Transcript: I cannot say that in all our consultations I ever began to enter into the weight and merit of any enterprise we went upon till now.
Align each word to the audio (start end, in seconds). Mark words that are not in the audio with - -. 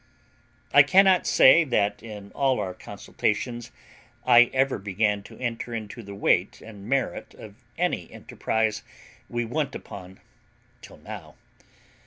I 0.73 0.81
cannot 0.81 1.27
say 1.27 1.63
that 1.63 2.01
in 2.01 2.31
all 2.31 2.59
our 2.59 2.73
consultations 2.73 3.69
I 4.25 4.49
ever 4.51 4.79
began 4.79 5.21
to 5.21 5.37
enter 5.37 5.75
into 5.75 6.01
the 6.01 6.15
weight 6.15 6.59
and 6.59 6.89
merit 6.89 7.35
of 7.35 7.53
any 7.77 8.11
enterprise 8.11 8.81
we 9.29 9.45
went 9.45 9.75
upon 9.75 10.19
till 10.81 10.97
now. 10.97 11.35